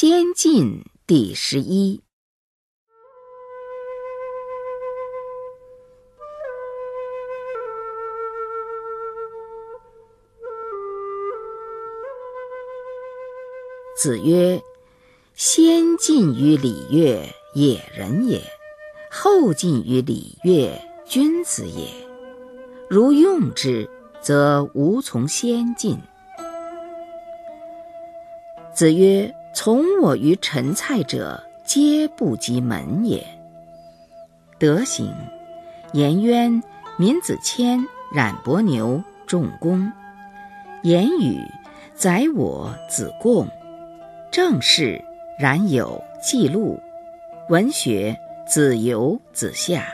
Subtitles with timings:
[0.00, 2.00] 先进第十一。
[13.96, 14.62] 子曰
[15.34, 18.38] ：“先进于礼乐，野人也；
[19.10, 21.88] 后进于礼乐，君子也。
[22.88, 23.90] 如用之，
[24.20, 25.98] 则无从先进。”
[28.72, 33.26] 子曰：“从我于陈蔡者，皆不及门也。
[34.58, 35.12] 德行，
[35.92, 36.62] 颜渊、
[36.98, 39.90] 闵子骞、冉伯牛、仲弓；
[40.82, 41.40] 言语，
[41.94, 43.46] 宰我、子贡；
[44.30, 45.02] 政事，
[45.38, 46.78] 冉有、季路；
[47.48, 49.84] 文学，子游、子夏。”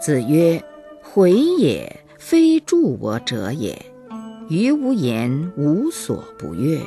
[0.00, 0.62] 子曰
[1.00, 3.80] ：“回也，非助我者也。”
[4.52, 6.78] 于无言，无所不悦。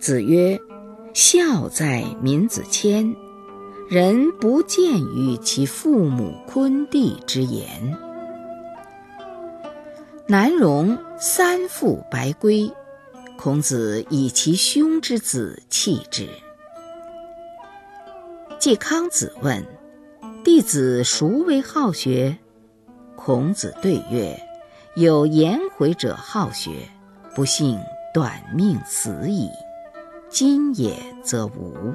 [0.00, 0.58] 子曰
[1.12, 3.14] ：“孝在民子谦，
[3.86, 7.94] 人不见于其父母昆弟之言。”
[10.26, 12.72] 南荣三父白圭，
[13.36, 16.26] 孔子以其兄之子弃之。
[18.58, 19.62] 季康子问
[20.42, 22.38] ：“弟子孰为好学？”
[23.14, 24.40] 孔子对曰：
[24.96, 26.88] 有颜回者好学，
[27.34, 27.78] 不幸
[28.14, 29.50] 短命死矣。
[30.30, 31.92] 今也则无。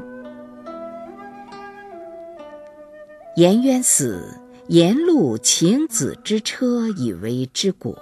[3.35, 7.97] 颜渊死，颜路请子之车以为之果。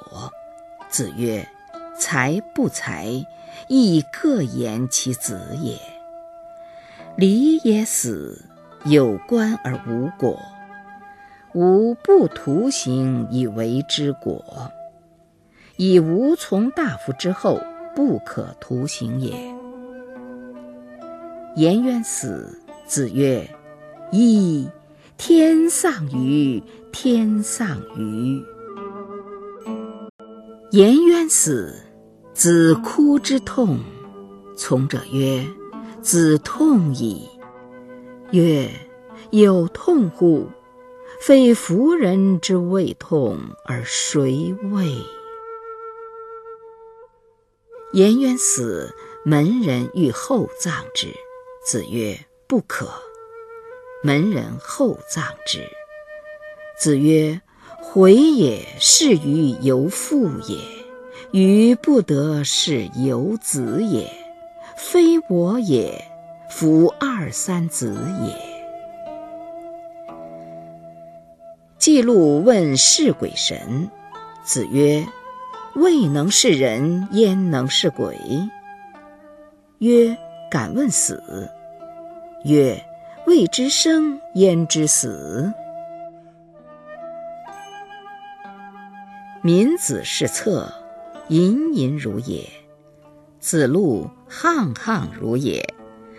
[0.90, 1.48] 子曰
[1.98, 3.26] ：“才不才，
[3.70, 5.80] 亦各言其子也。
[7.16, 8.44] 礼也死，
[8.84, 10.38] 有官而无果，
[11.54, 14.44] 吾不徒行以为之果。”
[15.82, 17.58] 以无从大夫之后，
[17.96, 19.34] 不可图行也。
[21.56, 23.50] 颜渊死，子曰
[24.12, 24.70] ：“噫！
[25.18, 28.44] 天丧于天丧于。”
[30.72, 31.74] 颜渊死，
[32.34, 33.80] 子哭之痛。
[34.58, 35.48] 从者曰
[36.04, 37.26] ：“子痛矣。”
[38.32, 38.70] 曰
[39.32, 40.46] ：“有痛乎？
[41.22, 44.94] 非夫人之未痛，而谁谓？”
[47.92, 48.94] 颜渊死，
[49.26, 51.08] 门人欲厚葬之。
[51.66, 52.88] 子曰：“不可。”
[54.04, 55.68] 门人厚葬之。
[56.78, 57.42] 子曰
[57.82, 60.60] ：“回也，是于由父也；
[61.32, 64.08] 予不得，是由子也。
[64.78, 66.06] 非我也，
[66.52, 68.38] 夫二三子也。”
[71.80, 73.90] 季路问是鬼神，
[74.46, 75.08] 子曰。
[75.76, 78.18] 未能是人，焉能是鬼？
[79.78, 80.18] 曰：
[80.50, 81.50] 敢问死。
[82.44, 82.84] 曰：
[83.28, 85.54] 未知生，焉知死？
[89.42, 90.74] 民子是策，
[91.30, 92.44] 隐隐如也；
[93.40, 95.62] 子路沆沆如也；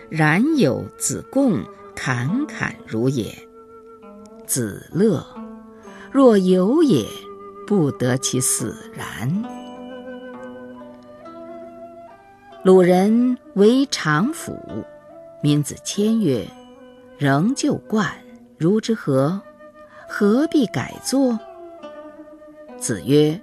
[0.09, 1.63] 然有、子贡
[1.95, 3.31] 侃侃如也。
[4.47, 5.23] 子乐，
[6.11, 7.05] 若有也。
[7.71, 9.31] 不得其死然。
[12.65, 14.53] 鲁人为常府，
[15.41, 16.45] 闵子骞曰
[17.17, 18.11] ：“仍旧冠，
[18.57, 19.41] 如之何？
[20.05, 21.39] 何必改作？”
[22.77, 23.39] 子曰：“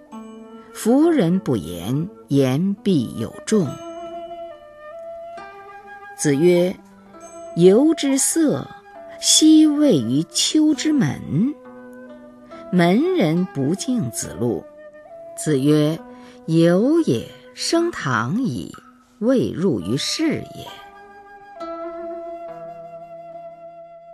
[0.74, 3.66] 夫人不言，言必有众。”
[6.18, 6.76] 子曰
[7.56, 8.68] ：“由之色，
[9.22, 11.18] 昔位于丘之门。”
[12.70, 14.62] 门人不敬子路，
[15.34, 15.98] 子曰
[16.44, 18.70] ：“有也，升堂矣，
[19.20, 20.66] 未入于室也。”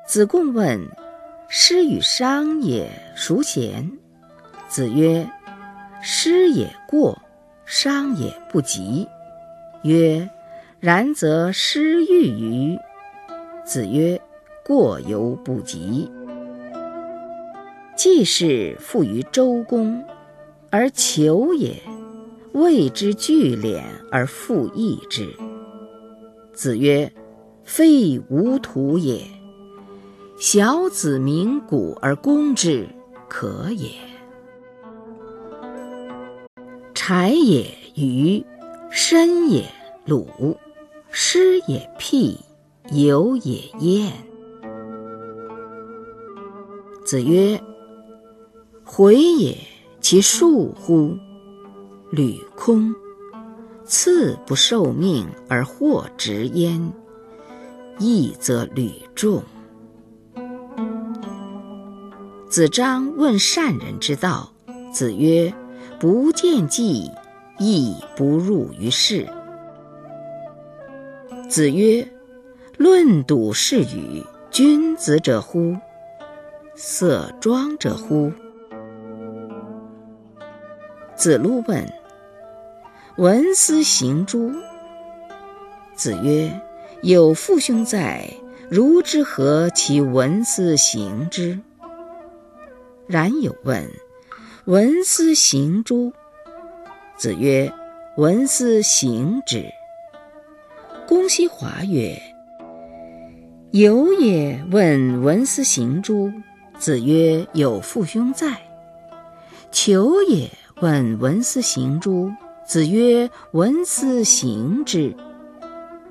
[0.06, 0.80] 子贡问
[1.48, 3.90] ：“师与商也，孰贤？”
[4.68, 5.28] 子曰
[6.00, 7.20] ：“师也过，
[7.66, 9.08] 商也不及。”
[9.82, 10.30] 曰
[10.78, 12.78] ：“然则师欲于？”
[13.66, 14.20] 子曰
[14.64, 16.08] ：“过犹不及。”
[17.96, 20.04] 季氏附于周公，
[20.70, 21.80] 而求也，
[22.52, 25.28] 谓之聚敛而复义之。
[26.52, 27.12] 子曰
[27.64, 29.22] ：“非吾徒也。
[30.38, 32.88] 小子鸣鼓而攻之，
[33.28, 33.90] 可也。
[36.94, 38.44] 柴也鱼，
[38.90, 39.64] 申也
[40.04, 40.56] 鲁，
[41.10, 42.38] 师也辟，
[42.90, 44.12] 游也燕。”
[47.06, 47.60] 子曰。
[48.84, 49.56] 回也，
[50.00, 51.16] 其恕乎？
[52.10, 52.94] 履空。
[53.86, 56.92] 次不受命而获执焉，
[57.98, 59.42] 义则履众。
[62.48, 64.52] 子张问善人之道，
[64.92, 65.52] 子曰
[66.00, 67.10] ：“不见计，
[67.58, 69.28] 亦不入于事。”
[71.48, 72.08] 子曰
[72.78, 74.24] ：“论笃是与？
[74.50, 75.76] 君子者乎？
[76.74, 78.32] 色庄者乎？”
[81.24, 81.90] 子路问
[83.16, 84.52] ：“文思行诸？”
[85.96, 86.60] 子曰
[87.00, 88.28] ：“有父兄在，
[88.68, 91.58] 如之何其文思行之？”
[93.08, 93.88] 冉有问
[94.68, 96.12] ：“文思行诸？”
[97.16, 97.72] 子曰
[98.18, 99.64] ：“文思行之。”
[101.08, 102.20] 公西华曰
[103.72, 106.30] ：“有也。”问：“文思行诸？”
[106.78, 108.60] 子曰：“有父兄在。”
[109.72, 110.50] 求也。
[110.80, 112.30] 问：“文思行诸？”
[112.66, 115.14] 子曰：“文思行之。”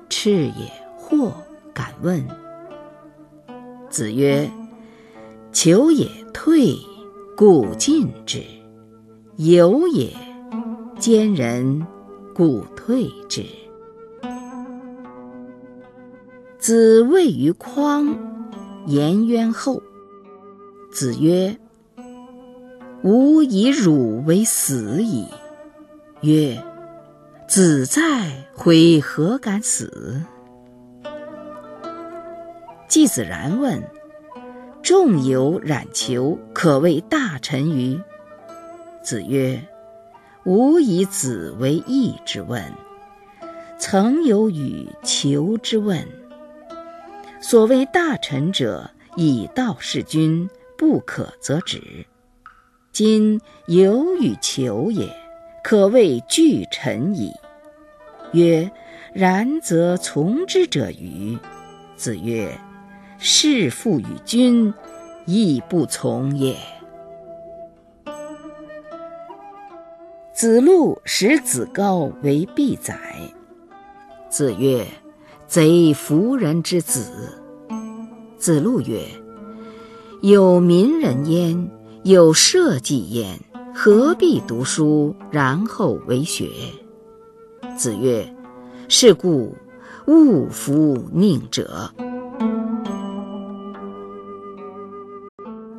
[0.08, 0.84] 赤也。
[1.06, 1.30] 或
[1.74, 2.26] 敢问。
[3.90, 4.50] 子曰：
[5.52, 6.74] 求也退，
[7.36, 8.40] 故进之；
[9.36, 10.10] 有也
[10.98, 11.86] 兼人，
[12.34, 13.44] 故退之。
[16.58, 18.16] 子谓于匡，
[18.86, 19.82] 颜渊后。
[20.90, 21.54] 子曰
[23.04, 25.28] ：“吾以汝为死矣。”
[26.22, 26.60] 曰
[27.46, 30.22] ：“子在，悔何敢死？”
[32.88, 33.82] 季子然问。
[34.82, 37.98] 仲由冉求，可谓大臣于。
[39.02, 39.66] 子曰
[40.44, 42.62] ：“吾以子为义之问，
[43.78, 46.06] 曾有与求之问。
[47.40, 52.04] 所谓大臣者，以道事君，不可则止。
[52.94, 55.06] 今有与求也，
[55.62, 57.32] 可谓具臣矣。”
[58.32, 58.70] 曰
[59.12, 61.36] ：“然则从之者与？”
[61.96, 62.56] 子曰。
[63.18, 64.74] 事父与君，
[65.24, 66.54] 亦不从也。
[70.34, 72.98] 子路使子高为必宰。
[74.28, 74.84] 子曰
[75.48, 77.38] ：“贼夫人之子。”
[78.36, 79.00] 子路曰
[80.20, 81.70] ：“有民人焉，
[82.04, 83.40] 有社稷焉，
[83.74, 86.50] 何必读书，然后为学？”
[87.78, 88.30] 子曰
[88.88, 89.56] ：“是故
[90.06, 91.90] 勿服佞者。”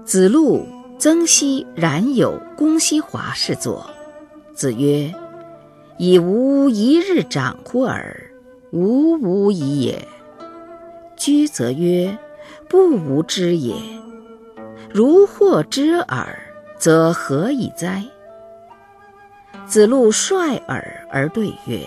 [0.04, 0.66] 子路、
[0.98, 3.86] 曾皙、冉有、公西华侍坐。
[4.56, 5.14] 子曰
[6.00, 8.32] ：“以吾一日长乎尔？
[8.72, 10.08] 吾无已也。”
[11.16, 12.18] 居则曰
[12.68, 13.76] ：“不吾知也。
[14.96, 16.40] 如获知耳，
[16.78, 18.02] 则何以哉？”
[19.68, 21.86] 子路率尔而对曰：“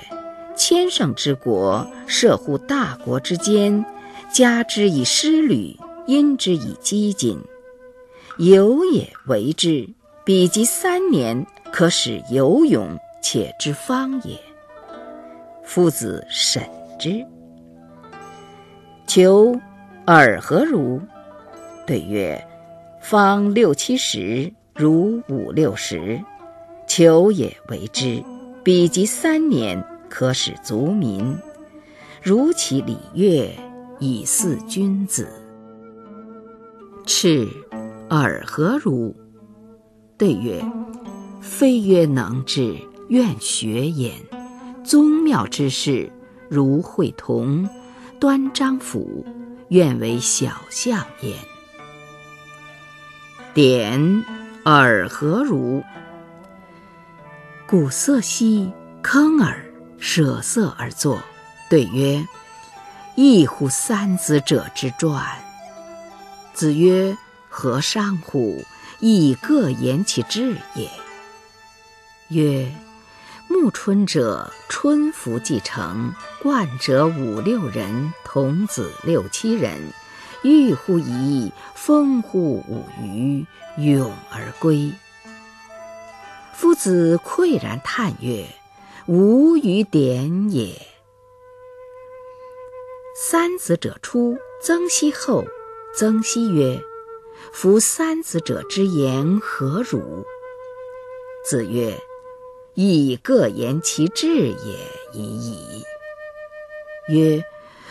[0.55, 3.83] 千乘之国，设乎大国之间，
[4.31, 5.75] 加之以师旅，
[6.07, 7.39] 因之以饥馑。”
[8.37, 9.89] 有也为之，
[10.23, 14.39] 彼及三年，可使游泳，且知方也。
[15.65, 16.63] 夫子审
[16.99, 17.25] 之。
[19.07, 19.59] 求
[20.07, 21.01] 尔何如？
[21.87, 22.47] 对曰：
[23.11, 26.23] 方六七十，如五六十。
[26.87, 28.23] 求也为之，
[28.63, 31.35] 彼及三年，可使足民。
[32.23, 33.51] 如其礼乐，
[33.99, 35.27] 以祀君子。
[37.07, 37.49] 赤。
[38.11, 39.17] 尔何如？
[40.19, 40.63] 对曰：
[41.41, 42.77] 非曰能治，
[43.09, 44.13] 愿学焉。
[44.85, 46.13] 宗庙之事，
[46.51, 47.67] 如会同、
[48.21, 49.25] 端章甫，
[49.69, 51.33] 愿为小相焉。
[53.61, 54.25] 典
[54.63, 55.83] 尔何如？
[57.67, 58.73] 鼓瑟兮，
[59.03, 59.61] 坑耳，
[59.99, 61.21] 舍色而作。
[61.69, 62.25] 对曰：
[63.17, 65.21] 异乎三子者之传。
[66.55, 67.19] 子曰。
[67.49, 68.65] 何伤乎？
[69.01, 70.89] 亦各言其志也。
[72.29, 72.73] 曰：
[73.49, 79.93] 暮春者，春服既成，冠者五六人，童子六七人，
[80.43, 83.47] 欲乎沂，风乎舞雩，
[83.79, 84.93] 咏而归。
[86.55, 88.47] 夫子喟然叹曰：
[89.07, 90.81] 吾与点也。
[93.17, 95.45] 三子者出，曾皙后。
[95.95, 96.81] 曾皙曰。
[97.53, 100.25] 夫三子者之言何如？
[101.45, 101.99] 子曰
[102.75, 104.79] ：“亦各言其志也
[105.15, 105.83] 已矣。”
[107.09, 107.43] 曰：“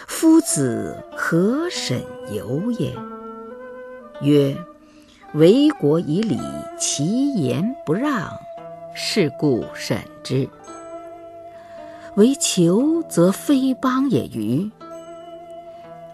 [0.08, 2.02] 夫子何审
[2.34, 2.92] 由也？”
[4.22, 4.58] 曰
[5.36, 6.40] ：“为国以礼，
[6.80, 8.32] 其言不让，
[8.96, 10.50] 是故审之。
[12.16, 14.72] 为求则非邦也愚。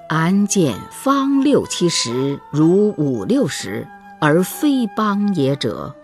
[0.09, 3.87] 安见方六七十如五六十
[4.19, 5.95] 而非邦也者？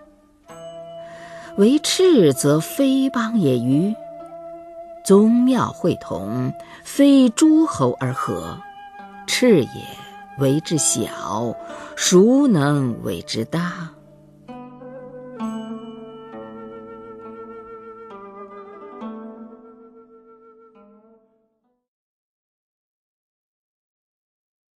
[1.58, 3.94] 为赤则非邦也愚。
[5.04, 6.52] 宗庙会同，
[6.84, 8.58] 非诸侯而合，
[9.26, 9.68] 赤也
[10.38, 11.54] 为之小，
[11.96, 13.90] 孰能为之大？